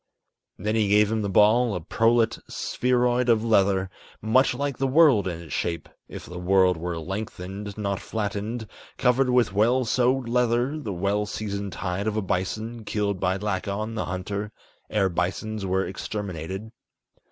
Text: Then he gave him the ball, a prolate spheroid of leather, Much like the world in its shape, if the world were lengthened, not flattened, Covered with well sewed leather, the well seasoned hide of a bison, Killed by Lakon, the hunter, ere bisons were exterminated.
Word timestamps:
Then 0.57 0.73
he 0.73 0.87
gave 0.87 1.11
him 1.11 1.21
the 1.21 1.29
ball, 1.29 1.75
a 1.75 1.79
prolate 1.79 2.39
spheroid 2.49 3.29
of 3.29 3.43
leather, 3.43 3.91
Much 4.19 4.55
like 4.55 4.79
the 4.79 4.87
world 4.87 5.27
in 5.27 5.39
its 5.39 5.53
shape, 5.53 5.87
if 6.07 6.25
the 6.25 6.39
world 6.39 6.75
were 6.75 6.97
lengthened, 6.97 7.77
not 7.77 7.99
flattened, 7.99 8.65
Covered 8.97 9.29
with 9.29 9.53
well 9.53 9.85
sewed 9.85 10.27
leather, 10.27 10.79
the 10.79 10.91
well 10.91 11.27
seasoned 11.27 11.75
hide 11.75 12.07
of 12.07 12.17
a 12.17 12.21
bison, 12.23 12.83
Killed 12.83 13.19
by 13.19 13.37
Lakon, 13.37 13.93
the 13.93 14.05
hunter, 14.05 14.51
ere 14.89 15.07
bisons 15.07 15.67
were 15.67 15.85
exterminated. 15.85 16.71